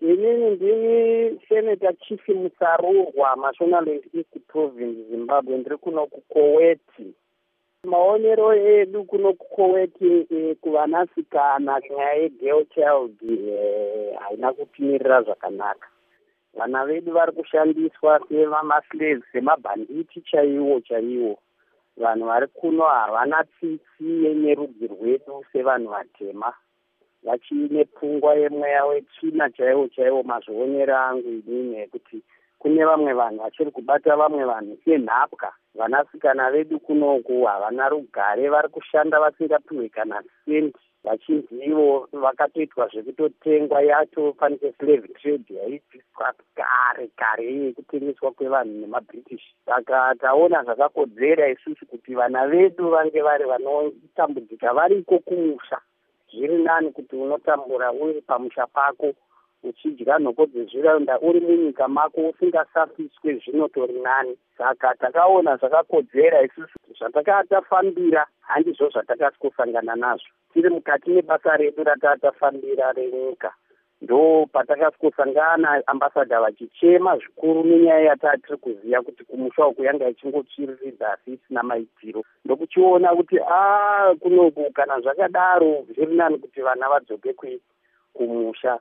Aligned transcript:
inini 0.00 0.50
ndini 0.50 1.40
senata 1.48 1.92
chief 1.92 2.28
musarurwa 2.28 3.36
mashonaland 3.36 4.04
east 4.14 4.38
province 4.46 5.02
zimbabwe. 5.10 5.56
Ndiri 5.58 5.76
kuno 5.76 6.06
kukoweti 6.06 7.14
maonero 7.84 8.54
edu 8.54 9.04
kuno 9.04 9.32
kukoweti 9.32 10.26
e, 10.30 10.54
kuvanasikana 10.54 11.80
nyaya 11.90 12.12
yegirl 12.14 12.64
child 12.74 13.16
e, 13.30 14.14
haina 14.20 14.52
kutimirira 14.52 15.22
zvakanaka. 15.22 15.88
Vana 16.54 16.86
vedu 16.86 17.12
vari 17.12 17.32
kushandiswa 17.32 18.20
sevamaslaves 18.28 19.22
semabhanditi 19.32 20.20
chaiwo 20.20 20.80
chaiwo. 20.80 21.38
Vanhu 21.96 22.26
vari 22.26 22.46
kuno 22.46 22.84
havana 22.84 23.44
tsitsi 23.44 24.24
yenyerudzi 24.24 24.86
rwedu 24.86 25.44
sevanhu 25.52 25.88
vatema 25.90 26.54
vachiine 27.22 27.84
pfungwa 27.84 28.34
yemweya 28.34 28.84
wetsvina 28.84 29.50
chaiwo 29.50 29.88
chaiwo 29.88 30.22
mazvionero 30.22 30.96
angu 30.96 31.28
inini 31.28 31.76
ekuti 31.84 32.22
kune 32.58 32.84
vamwe 32.84 33.12
vanhu 33.20 33.42
vachiri 33.42 33.70
kubata 33.70 34.16
vamwe 34.16 34.44
vanhu 34.44 34.78
senhapwa 34.84 35.52
vanasikana 35.74 36.50
vedu 36.50 36.80
kunoku 36.80 37.44
havana 37.44 37.88
rugare 37.88 38.48
vari 38.48 38.68
kushanda 38.68 39.20
vasingapiwe 39.20 39.88
kana 39.88 40.22
sendi. 40.44 40.78
Vachinzi 41.04 41.54
ivo 41.70 42.08
vakatoitwa 42.12 42.88
zvekutotengwa 42.88 43.82
yatofanike 43.82 44.72
slave 44.78 45.08
trade 45.08 45.54
yaibviswa 45.54 46.34
kare 46.54 47.06
kare 47.16 47.54
yekutengeswa 47.54 48.32
kwevanhu 48.32 48.74
nemabritish 48.80 49.46
saka 49.66 50.14
taona 50.20 50.64
zvakakodzera 50.64 51.48
isusu 51.48 51.86
kuti 51.86 52.14
vana 52.14 52.46
vedu 52.48 52.90
vange 52.90 53.22
vari 53.22 53.44
vanotambudzika 53.44 54.72
variko 54.74 55.18
kumusha 55.18 55.78
zviri 56.32 56.62
nani 56.62 56.90
kuti 56.92 57.16
unotambura 57.16 57.92
uri 57.92 58.20
pamusha 58.20 58.66
pako 58.66 59.12
uchidya 59.62 60.18
nhoko 60.18 60.46
dzezviraunda 60.46 61.20
uri 61.20 61.40
munyika 61.40 61.88
mako 61.88 62.20
usingasafiswe 62.30 63.34
zvinotori 63.42 64.00
nani. 64.00 64.38
Saka 64.58 64.94
takaona 64.94 65.56
zvakakodzera 65.56 66.42
isusu 66.42 66.78
zvatakatafambira 66.98 68.26
handizvo 68.40 68.88
zvatakasi 68.90 69.38
kusangana 69.38 69.94
nazvo. 69.96 70.28
Tiri 70.52 70.70
mukati 70.70 71.10
mebasa 71.10 71.56
redu 71.56 71.84
ratatafambira 71.84 72.92
renyika 72.92 73.54
ndo 74.02 74.46
patakasi 74.52 74.98
kusangana 74.98 75.82
ambasadha 75.86 76.40
vachichema 76.40 77.16
zvikuru 77.16 77.64
nenyaya 77.64 78.00
yataa 78.00 78.36
tiri 78.36 78.56
kuziva 78.56 79.02
kuti 79.02 79.24
kumusha 79.24 79.66
uku 79.66 79.84
yanga 79.84 80.08
ichingotsviriridza 80.08 81.12
asi 81.12 81.32
isina 81.32 81.62
maitiro 81.62 82.24
ndokuchiona 82.44 83.14
kuti 83.16 83.38
a 83.40 84.14
kunoku 84.20 84.70
kana 84.72 85.00
zvakadaro 85.00 85.84
zviri 85.88 86.16
nani 86.16 86.38
kuti 86.38 86.60
vana 86.62 86.88
vadzoke 86.88 87.34
kumusha. 88.14 88.78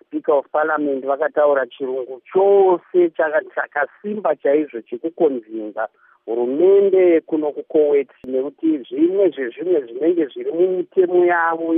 Speaker 0.00 0.34
of 0.34 0.46
parliament 0.52 1.04
vakataura 1.04 1.66
chirungu 1.66 2.20
chose 2.32 3.10
chakasimba 3.54 4.36
chaizvo 4.36 4.80
chekukonzinza 4.80 5.88
hurumende 6.26 7.20
kuno 7.20 7.52
kukowet 7.52 8.08
nekuti 8.24 8.78
zvimwe 8.78 9.30
zvezvimwe 9.30 9.80
zvinenge 9.80 10.26
zviri 10.26 10.52
mumitemo 10.52 11.24
yavo 11.24 11.74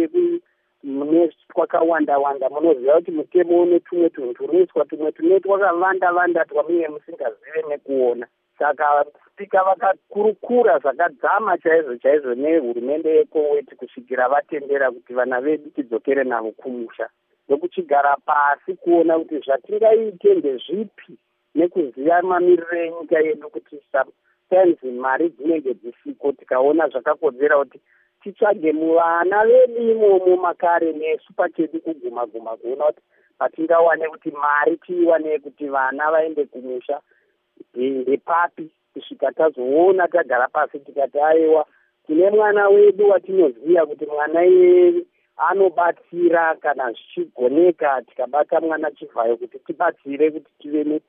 mune 0.83 1.33
kwakawanda 1.53 2.19
wanda 2.19 2.49
munoziva 2.49 2.95
kuti 2.95 3.11
mutemo 3.11 3.63
une 3.63 3.81
tumwe 3.81 4.11
tunhu 4.11 4.35
tunoiswa 4.35 4.85
tumwe 4.85 5.13
tune 5.13 5.41
twakavanda 5.41 6.13
vanda 6.13 6.45
twamunge 6.45 6.89
musingazive 6.89 7.63
nekuona. 7.69 8.27
Saka 8.59 9.05
spika 9.27 9.65
vakakurukura 9.65 10.79
zvakadzama 10.79 11.59
chaizvo 11.59 11.97
chaizvo 11.97 12.35
nehurumende 12.35 13.17
yekoweti 13.17 13.77
kusvikira 13.77 14.29
vatendera 14.29 14.91
kuti 14.91 15.15
vana 15.15 15.41
vedu 15.41 15.71
tidzokere 15.71 16.25
navo 16.25 16.53
kumusha. 16.53 17.09
Ndokuchigara 17.49 18.17
pasi 18.17 18.75
kuona 18.75 19.19
kuti 19.19 19.39
zvatingaite 19.39 20.35
ndezvipi 20.35 21.13
nekuziva 21.55 22.23
mamiriro 22.23 22.79
enyika 22.79 23.19
yedu 23.21 23.51
kuti 23.51 23.77
sometimes 23.93 24.83
mari 24.83 25.29
dzinenge 25.29 25.75
dzisiko 25.75 26.33
tikaona 26.33 26.89
zvakakodzera 26.89 27.59
kuti 27.59 27.81
titsvage 28.23 28.73
muvana 28.73 29.45
vedu 29.47 29.91
imomo 29.91 30.37
makare 30.37 30.93
nesu 30.93 31.33
pachedu 31.33 31.81
kuguma 31.81 32.27
guma 32.27 32.57
kuona 32.57 32.85
kuti 32.85 33.03
patingawane 33.39 34.09
kuti 34.09 34.31
mari 34.31 34.77
tiiwane 34.77 35.39
kuti 35.39 35.69
vana 35.69 36.11
vaende 36.11 36.45
kumusha. 36.45 37.01
Ndepapi 37.75 38.71
kusvika 38.95 39.33
tazoona 39.33 40.09
tagara 40.09 40.49
pasi 40.49 40.79
tikati 40.79 41.21
aiwa 41.21 41.67
tine 42.07 42.31
mwana 42.31 42.69
wedu 42.69 43.09
watinoziva 43.09 43.87
kuti 43.87 44.07
mwana 44.07 44.45
iyeye 44.45 45.05
anobatsira 45.37 46.55
kana 46.55 46.93
zvichigoneka 46.93 48.03
tikabata 48.03 48.61
mwana 48.61 48.91
chivhayo 48.91 49.37
kuti 49.37 49.59
tibatsire 49.59 50.31
kuti 50.31 50.51
tive 50.59 51.01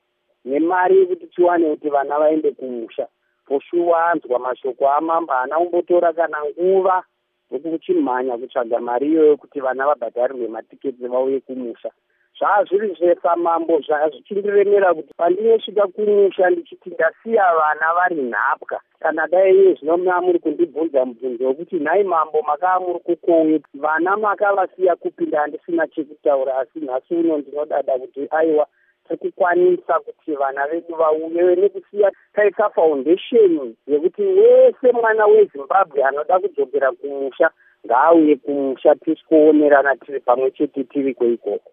nemari 0.44 0.98
yekuti 0.98 1.26
tiwane 1.26 1.70
kuti 1.70 1.88
vana 1.88 2.18
vaende 2.18 2.50
kumusha 2.50 3.08
poshuwa 3.46 4.10
anzwa 4.10 4.38
mashoko 4.38 4.88
amamba 4.88 5.34
haana 5.34 5.56
kumbotora 5.56 6.12
kana 6.12 6.38
nguva 6.44 7.04
nekuchimhanya 7.50 8.38
kutsvaga 8.38 8.78
mari 8.80 9.06
iyoyo 9.08 9.36
kuti 9.36 9.60
vana 9.60 9.86
vabhadharirwe 9.86 10.48
matiketi 10.48 11.06
vauye 11.06 11.40
kumusha. 11.40 11.90
Zvaa 12.38 12.64
zviri 12.64 12.94
zvesamambo 12.98 13.80
zvazvichindiremera 13.86 14.94
kuti 14.94 15.12
pandinosvika 15.16 15.86
kumusha 15.86 16.50
ndichiti 16.50 16.90
ndasiya 16.90 17.54
vana 17.58 17.94
vari 17.94 18.22
nhapwa. 18.22 18.80
Kana 19.00 19.26
dai 19.26 19.54
iye 19.56 19.74
zvino 19.74 19.96
mamuri 19.96 20.38
kundibvunza 20.38 21.04
mubvunzo 21.04 21.46
wekuti 21.46 21.76
nhai 21.76 22.04
mambo 22.04 22.42
makaa 22.42 22.80
muri 22.80 23.00
kukowe 23.06 23.60
vana 23.74 24.16
makavasiya 24.16 24.96
kupinda 24.96 25.40
handisina 25.40 25.86
chekutaura 25.86 26.58
asi 26.58 26.80
nhasi 26.80 27.14
uno 27.14 27.38
ndinodada 27.38 27.98
kuti 27.98 28.28
aiwa 28.30 28.66
tekukwanisa 29.08 30.00
kuti 30.00 30.32
vana 30.34 30.66
vedu 30.66 30.94
vauye 30.94 31.56
nekusiya 31.56 32.12
taisa 32.34 32.70
foundation 32.70 33.74
yekuti 33.86 34.22
wese 34.22 34.92
mwana 34.92 35.26
wezimbabwe 35.26 36.04
anoda 36.04 36.38
kudzokera 36.38 36.92
kumusha 36.92 37.50
ngaauye 37.86 38.36
kumusha 38.36 38.94
tisikuonerana 38.94 39.96
tiri 39.96 40.20
pamwe 40.20 40.50
chete 40.50 40.84
tiriko 40.84 41.24
ikoko 41.26 41.70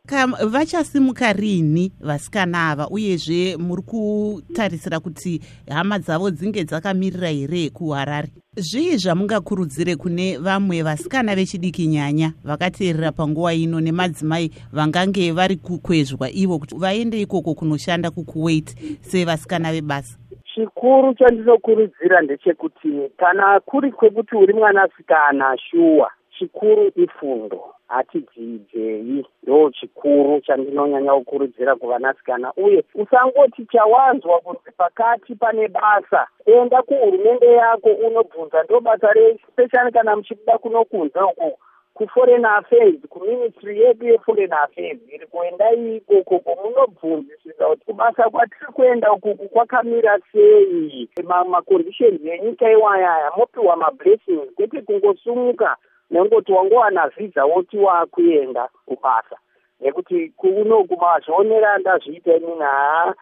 vachasimuka 0.48 1.34
rini 1.34 1.92
vasikana 2.00 2.70
ava 2.70 2.88
uyezve 2.88 3.58
muri 3.58 3.82
kutarisira 3.82 5.00
kuti 5.00 5.42
hama 5.70 6.00
dzavo 6.00 6.32
dzinge 6.32 6.64
dzakamirira 6.64 7.30
here 7.30 7.70
kuharare 7.70 8.30
zvii 8.60 8.98
zvamungakurudzire 8.98 9.96
kune 9.96 10.38
vamwe 10.38 10.84
vasikana 10.84 11.36
vechidiki 11.36 11.88
nyanya 11.88 12.34
vakateerera 12.44 13.12
panguva 13.12 13.54
ino 13.54 13.80
nemadzimai 13.82 14.52
vangange 14.74 15.32
vari 15.32 15.56
kukwezvwa 15.56 16.30
ivo 16.32 16.60
kuti 16.60 16.76
vaende 16.76 17.22
ikoko 17.22 17.54
kunoshanda 17.54 18.12
kukuwait 18.12 18.76
sevasikana 19.02 19.72
vebasa? 19.72 20.18
Chikuru 20.56 21.14
chandinokurudzira 21.14 22.22
ndechekuti 22.22 22.92
kana 23.18 23.60
kuri 23.60 23.92
kwekuti 23.92 24.36
uri 24.36 24.54
mwanasikana 24.54 25.58
shuwa 25.58 26.12
chikuru 26.40 26.92
ifundo 26.96 27.60
hatidzidzei 27.88 29.26
ndo 29.44 29.70
chikuru 29.70 30.42
chandinonyanya 30.42 31.14
kukurudzira 31.14 31.76
kuvanasikana 31.76 32.54
uye 32.58 32.84
usangoti 32.96 33.66
chawanzwa 33.66 34.40
kunzi 34.40 34.72
pakati 34.78 35.36
pane 35.36 35.68
basa 35.68 36.28
enda 36.46 36.82
kuhurumende 36.82 37.52
yako 37.54 37.90
unobvunza 37.90 38.64
ndo 38.64 38.80
basa 38.80 39.14
respecially 39.14 39.92
kana 39.92 40.16
muchibuda 40.16 40.58
kunokunza 40.58 41.26
uku 41.28 41.60
kuforeign 41.94 42.46
affairs 42.46 42.96
kuministry 43.10 43.82
yedu 43.82 44.08
yeforeign 44.08 44.54
affairs 44.54 45.00
iri 45.14 45.28
kuendai 45.28 45.96
ikoko 45.96 46.40
komunobvunzisisa 46.40 47.66
kuti 47.68 47.86
kubasa 47.86 48.30
kwatiri 48.30 48.66
kuenda 48.74 49.12
ukuku 49.12 49.50
kwakamira 49.50 50.20
sei? 50.32 51.10
Maconditions 51.50 52.22
enyika 52.26 52.72
iwayaya 52.72 53.32
mopiwa 53.38 53.76
mablessings 53.76 54.54
kwete 54.56 54.82
kungosumuka 54.82 55.78
nengoti 56.12 56.52
wangowana 56.52 57.08
vhisa 57.08 57.46
woti 57.46 57.78
waakuenda 57.78 58.70
kubasa 58.86 59.38
nekuti 59.82 60.30
kunoku 60.30 60.98
mazvionera 60.98 61.78
ndazviita 61.78 62.36
inini 62.36 62.60
haa 62.60 63.14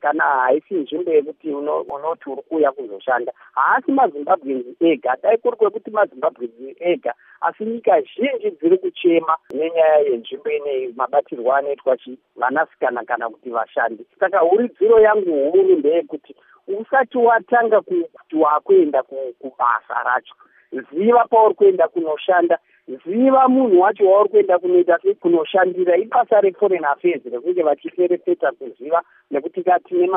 kana 0.00 0.24
haisi 0.24 0.74
nzvimbo 0.74 1.10
yekuti 1.10 1.50
unoti 1.94 2.30
uri 2.30 2.42
kuuya 2.42 2.72
kuzoshanda. 2.72 3.32
Haasi 3.52 3.92
mazimbabwens 3.92 4.66
ega 4.80 5.16
dai 5.22 5.38
kuri 5.38 5.56
kwekuti 5.56 5.90
mazimbabwens 5.90 6.52
ega 6.80 7.14
asi 7.40 7.64
nyika 7.64 8.00
zhinji 8.00 8.50
dziri 8.50 8.78
kuchema 8.78 9.36
nenyaya 9.54 9.98
yenzvimbo 9.98 10.50
inei 10.50 10.92
mabatirwo 10.96 11.52
anoitwa 11.54 11.96
chi 11.96 12.18
vanasikana 12.36 13.04
kana 13.04 13.30
kuti 13.30 13.50
vashandi. 13.50 14.06
Saka 14.20 14.38
huridziro 14.38 15.00
yangu 15.00 15.50
huru 15.50 15.76
ndeyekuti 15.76 16.36
usati 16.68 17.18
watanga 17.18 17.80
kuti 17.80 18.36
waakuenda 18.36 19.02
kubasa 19.38 19.94
racho 20.04 20.34
ziva 20.72 21.24
pauri 21.30 21.54
kuenda 21.54 21.88
kunoshanda 21.88 22.58
ziva 23.06 23.48
munhu 23.48 23.80
wacho 23.80 24.10
wauri 24.10 24.28
kuenda 24.28 24.58
kunoita 24.58 24.98
sekunoshandira 25.02 25.96
ibasa 25.96 26.40
reforeign 26.40 26.84
affairs 26.84 27.24
rekunge 27.24 27.62
vachiferefeta 27.62 28.52
kuziva 28.52 29.02
nekuti 29.30 29.62
ka 29.62 29.78
tine 29.80 30.08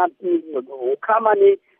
ukama 0.94 1.36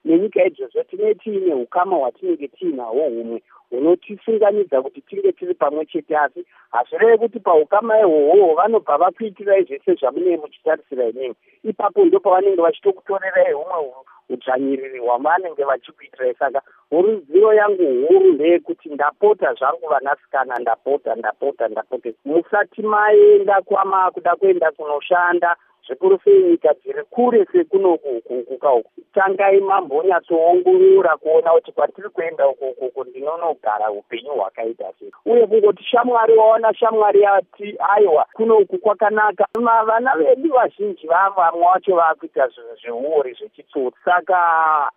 nenyika 0.06 0.46
idzozvo 0.46 0.84
tine 0.84 1.14
tiine 1.16 1.54
ukama 1.54 1.96
hwatinenge 1.96 2.48
tiinahwo 2.48 3.04
humwe 3.04 3.42
hunotisunganidza 3.70 4.82
kuti 4.82 5.02
tinge 5.02 5.32
tiri 5.32 5.54
pamwe 5.54 5.86
chete 5.86 6.18
asi 6.18 6.46
hazvirevi 6.72 7.18
kuti 7.18 7.40
paukama 7.40 8.00
ihwohwo 8.00 8.56
vanobva 8.56 8.98
vakuitirai 8.98 9.64
zvese 9.64 9.94
zvamunee 9.94 10.38
muchitarisira 10.38 11.06
inemi 11.06 11.36
ipapo 11.64 12.06
ndo 12.06 12.20
pavanenge 12.20 12.62
vachitokutorerai 12.62 13.54
humwe 13.54 13.94
udzvanyiriri 14.30 15.00
hwavanenge 15.00 15.64
vachikuitirai 15.64 16.36
saka 16.36 16.62
hurudziro 16.90 17.54
yangu 17.54 18.08
huru 18.08 18.34
ndeyekuti 18.34 18.90
ndapota 18.90 19.54
zvangu 19.54 19.88
vanasikana 19.90 20.56
ndapota 20.60 21.16
ndapota 21.16 21.68
ndapota. 21.68 22.10
Musati 22.26 22.82
maenda 22.82 23.62
kwama 23.62 24.12
kuda 24.12 24.36
kuenda 24.36 24.72
kunoshanda 24.72 25.56
zvikuru 25.88 26.20
sei 26.24 26.44
nyika 26.44 26.74
dziri 26.74 27.04
kure 27.10 27.46
sekunoku 27.52 28.10
ukukuka 28.10 28.74
uku. 28.74 28.92
Tangai 29.14 29.60
mambonyatsoongorora 29.62 31.18
kuona 31.18 31.52
kuti 31.52 31.72
kwatiri 31.72 32.10
kuenda 32.10 32.48
ukukuku 32.50 33.04
ndinonogara 33.04 33.92
upenyu 33.92 34.32
hwakaita 34.32 34.94
sei. 35.00 35.12
Uye 35.26 35.48
kungoti 35.48 35.84
shamwari 35.84 36.38
waona 36.38 36.74
shamwari 36.74 37.22
yati 37.22 37.76
aiwa 37.96 38.28
kunoku 38.34 38.78
kwakanaka. 38.78 39.48
Vana 39.86 40.16
vedu 40.16 40.54
vazhinji 40.54 41.08
vavamwe 41.08 41.66
vacho 41.66 41.96
vaakuita 41.96 42.48
zvinhu 42.48 42.76
zveuori 42.82 43.34
zvechitsotsi 43.34 44.00
saka 44.06 44.38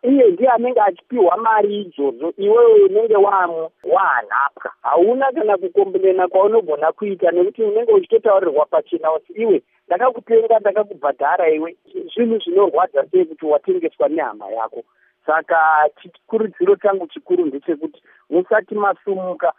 iye 0.02 0.26
ndiye 0.30 0.50
anenge 0.50 0.80
achipiwa 0.80 1.36
mari 1.36 1.80
idzodzo 1.80 2.32
iwewe 2.36 2.84
unenge 2.84 3.16
wamu 3.16 3.70
waanhapwa 3.84 4.72
hauna 4.82 5.32
kana 5.32 5.56
kukomblena 5.56 6.28
kwaunogona 6.28 6.92
kuita 6.92 7.30
nekuti 7.30 7.62
unenge 7.62 7.92
uchitotaurirwa 7.92 8.66
pachena 8.66 9.10
kuti 9.10 9.32
iwe 9.32 9.62
ndakakutenga 9.88 10.58
ndakakubhadhara 10.58 11.50
iwe. 11.50 11.76
Zvinhu 12.14 12.38
zvinorwadza 12.38 13.06
sei 13.10 13.24
kuti 13.24 13.46
watengeswa 13.46 14.08
nehama 14.08 14.46
yako? 14.48 14.82
Saka 15.26 15.58
chikurudziro 16.02 16.76
changu 16.76 17.06
chikuru 17.06 17.46
ndechekuti 17.46 18.02
musati 18.30 18.74
masumuka 18.74 19.52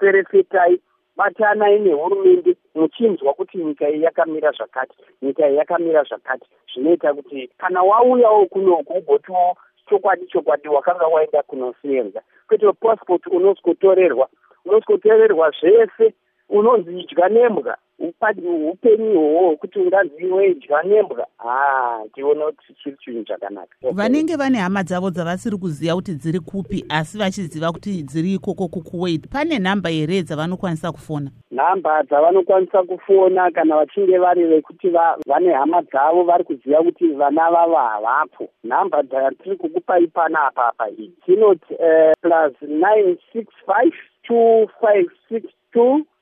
ferefetai 0.00 0.80
batanai 1.16 1.78
nehurumende 1.78 2.56
muchinzwa 2.74 3.34
kuti 3.34 3.58
nyika 3.58 3.90
iyi 3.90 4.02
yakamira 4.02 4.50
zvakati 4.50 4.96
nyika 5.22 5.48
iyi 5.48 5.56
yakamira 5.56 6.02
zvakati. 6.02 6.48
Zvinoita 6.74 7.14
kuti 7.14 7.50
kana 7.58 7.82
wauyawo 7.82 8.46
kunoku 8.46 8.92
ugotiwo 8.92 9.56
chokwadi 9.88 10.26
chokwadi 10.26 10.68
wakanga 10.68 11.06
waenda 11.06 11.42
kunosevenza 11.42 12.22
kwete 12.48 12.72
passport 12.72 13.26
unosikotorerwa 13.26 14.28
unosikotorerwa 14.64 15.50
zvese 15.60 16.14
unonzi 16.48 17.00
idya 17.00 17.28
nembwa 17.28 17.76
upenyu 17.98 19.12
ihwohwo 19.12 19.46
hwekuti 19.48 19.78
ungaziwe 19.78 20.46
idya 20.50 20.82
nembwa 20.82 21.26
ha 21.38 22.00
tiona 22.14 22.44
kuti 22.44 22.74
chiri 22.82 22.96
chinhu 23.04 23.24
chakanaka. 23.24 23.76
Vanenge 23.92 24.36
vane 24.36 24.58
hama 24.58 24.82
dzavo 24.82 25.10
dzavasiri 25.10 25.56
kuziva 25.56 25.94
kuti 25.94 26.14
dziri 26.14 26.40
kupi 26.40 26.84
asi 26.88 27.18
vachiziva 27.18 27.72
kuti 27.72 28.02
dziri 28.02 28.34
ikoko 28.34 28.68
kukuwait 28.68 29.28
pane 29.28 29.58
nhamba 29.58 29.90
here 29.90 30.22
dzavanokwanisa 30.22 30.92
kufona? 30.92 31.30
Nhamba 31.50 32.02
dzavanokwanisa 32.02 32.82
kufona 32.82 33.50
kana 33.50 33.76
vachinge 33.76 34.18
vari 34.18 34.44
vekuti 34.44 34.88
vane 35.26 35.52
hama 35.52 35.82
dzavo 35.82 36.24
vari 36.24 36.44
kuziva 36.44 36.82
kuti 36.82 37.08
vana 37.08 37.50
vavo 37.50 37.76
havapo. 37.76 38.48
Nhamba 38.64 39.02
dzatiri 39.02 39.56
kukupai 39.56 40.06
pana 40.06 40.46
apapa 40.46 40.88
idzi. 40.88 41.14
Dzinoti 41.26 41.74
uh, 41.74 42.12
plus 42.22 42.52
965 42.62 43.92
256 44.28 45.40
two 45.40 45.48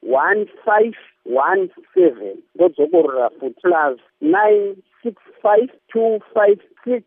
one 0.02 0.46
five 0.64 0.94
one 1.24 1.68
seven. 1.94 2.42
Ndodzokorora 2.54 3.30
futi 3.30 3.60
plus 3.60 3.98
nine 4.20 4.76
six 5.02 5.16
five 5.42 5.70
two 5.92 6.18
five 6.34 6.58
six 6.84 7.02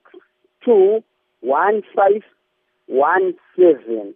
two 0.64 1.04
one 1.42 1.82
five 1.96 2.24
one 2.88 3.34
seven. 3.56 4.14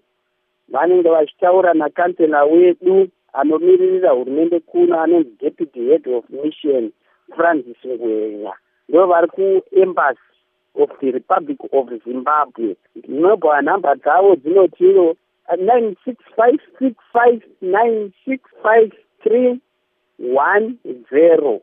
Vanenge 0.69 1.09
vachitaura 1.09 1.73
nakansela 1.73 2.43
wedu 2.43 3.07
anomiririra 3.33 4.09
hurumende 4.11 4.59
kuno 4.59 4.99
anonzi 5.01 5.31
deputy 5.41 5.85
head 5.89 6.07
of 6.07 6.29
mission 6.29 6.91
francis 7.35 7.77
ngwenya. 7.85 8.53
Ndo 8.89 9.07
vari 9.07 9.27
kuembassy 9.27 10.19
of 10.75 10.89
the 10.99 11.11
republic 11.11 11.59
of 11.71 11.89
zimbabwe. 12.03 12.75
Ndinobva 12.95 13.61
nhamba 13.61 13.95
dzavo 13.95 14.35
dzinotiro 14.35 15.15
nine 15.57 15.95
six 16.05 16.17
five 16.35 16.59
six 16.79 16.95
five 17.13 17.41
nine 17.61 18.13
six 18.25 18.43
five 18.63 18.91
three 19.23 19.59
one 20.17 20.77
zero. 21.09 21.61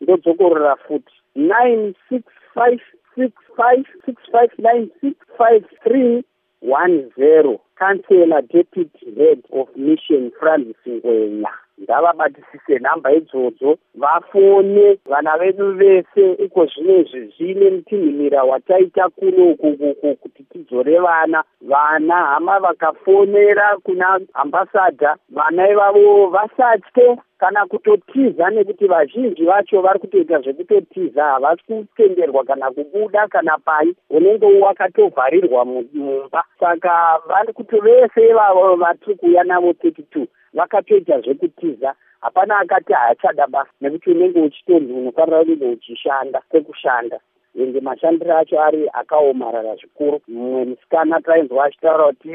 Ndodzokorora 0.00 0.76
futi 0.86 1.12
nine 1.34 1.94
six 2.08 2.24
five 2.54 2.80
six 3.16 3.32
five 3.56 3.84
six 4.06 4.22
five 4.32 4.50
nine 4.58 4.90
six 5.00 5.16
five 5.38 5.64
three 5.82 6.24
one 6.60 7.10
zero. 7.16 7.60
Councellor 7.78 8.42
deputy 8.42 8.90
head 9.16 9.42
of 9.52 9.68
mission 9.76 10.30
francis 10.40 10.76
ngwenya 10.86 11.50
ngavabatisise 11.84 12.78
nhamba 12.80 13.12
idzodzo. 13.12 13.78
Vafone 13.94 14.98
vana 15.06 15.38
vedu 15.38 15.72
vese 15.72 16.32
iko 16.44 16.66
zvinezvi 16.66 17.32
zvine 17.36 17.70
mutinhimira 17.70 18.44
wataita 18.44 19.08
kuno 19.08 19.50
ukukuku 19.50 20.14
kuti 20.16 20.42
tidzore 20.42 20.98
vana. 20.98 21.44
Vana 21.60 22.14
hama 22.14 22.58
vakafonera 22.58 23.76
kuna 23.82 24.20
ambasadha 24.34 25.16
vana 25.28 25.70
ivavo 25.70 26.26
vasatye 26.26 27.16
kana 27.44 27.66
kutotiza 27.66 28.50
nekuti 28.50 28.86
vazhinji 28.86 29.44
vacho 29.44 29.80
vari 29.80 29.98
kutoita 29.98 30.40
zvekutotiza 30.40 31.24
havasi 31.24 31.62
kutenderwa 31.64 32.44
kana 32.44 32.70
kubuda 32.70 33.28
kana 33.28 33.58
pai 33.58 33.94
unenge 34.10 34.46
wakatovharirwa 34.46 35.64
mumba. 35.64 36.44
Saka 36.60 37.20
vari 37.28 37.52
kuti 37.52 37.80
vese 37.80 38.28
ivavo 38.28 38.76
vatiri 38.76 39.14
kuuya 39.16 39.44
navo 39.44 39.72
thirty 39.72 40.02
two 40.02 40.26
vakatoita 40.54 41.20
zvekutiza 41.20 41.94
hapana 42.20 42.58
akati 42.58 42.92
haachada 42.92 43.46
basa 43.46 43.70
nekuti 43.80 44.10
unenge 44.10 44.40
uchitonzi 44.40 44.92
unofanira 44.92 45.44
kunge 45.44 45.66
uchishanda 45.66 46.42
sekushanda 46.52 47.20
ende 47.60 47.80
mashandiro 47.80 48.36
acho 48.36 48.60
ari 48.60 48.88
akaomarara 48.92 49.76
zvikuru. 49.76 50.20
Mumwe 50.28 50.64
musikana 50.64 51.20
tainzwa 51.20 51.64
achitaura 51.64 52.06
kuti 52.06 52.30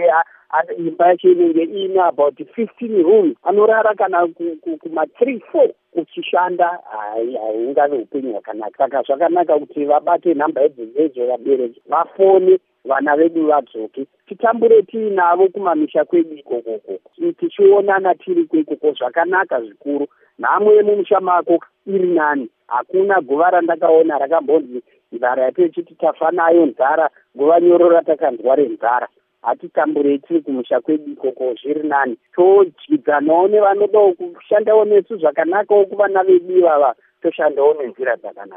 imba 0.77 1.07
yacho 1.07 1.31
inenge 1.31 1.63
iine 1.63 1.99
about 1.99 2.41
fifteen 2.55 3.03
rooms. 3.03 3.35
Anorara 3.43 3.95
kana 3.95 4.27
kuma-three 4.81 5.39
four 5.51 5.69
uchishanda 5.93 6.79
haungave 7.41 7.95
upenyu 7.97 8.31
hwakanaka. 8.33 8.77
Saka 8.77 9.01
zvakanaka 9.03 9.59
kuti 9.59 9.85
vabate 9.85 10.33
nhamba 10.33 10.65
idzodzo 10.65 11.27
vabereki 11.27 11.81
vafone 11.89 12.59
vana 12.85 13.15
vedu 13.17 13.47
vadzoke. 13.47 14.05
Titambure 14.27 14.81
tiinavo 14.83 15.47
kumamisha 15.47 16.05
kwedu 16.05 16.35
ikokoko 16.35 16.99
tichionana 17.39 18.15
tiri 18.15 18.45
kwekoko 18.45 18.91
zvakanaka 18.91 19.61
zvikuru. 19.61 20.07
Nhamwe 20.39 20.75
yemumusha 20.75 21.19
mako 21.19 21.59
iri 21.87 22.07
nani. 22.07 22.49
Hakuna 22.67 23.21
guva 23.21 23.49
randakaona 23.49 24.17
rakambonzi 24.17 24.81
nzara 25.19 25.43
yatochiti 25.43 25.95
tafa 25.95 26.31
nayo 26.31 26.65
nzara 26.65 27.09
guva 27.35 27.59
nyoro 27.59 27.89
ratakanzwa 27.89 28.55
renzara 28.55 29.07
hatitamburei 29.41 30.19
tiri 30.19 30.41
kumusha 30.41 30.79
kwedu 30.81 31.11
ikoko 31.11 31.53
zviri 31.61 31.87
nani. 31.87 32.17
Todyidzanawo 32.35 33.47
nevanodawo 33.47 34.13
kushandawo 34.13 34.85
nesu 34.85 35.17
zvakanakawo 35.17 35.85
kuvana 35.85 36.23
vedu 36.23 36.57
ivava 36.57 36.95
toshandawo 37.21 37.73
nenzira 37.73 38.15
dzakanaka 38.17 38.45